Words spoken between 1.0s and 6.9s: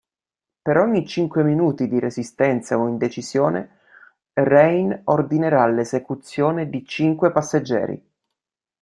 cinque minuti di resistenza o indecisione, Rane ordinerà l'esecuzione di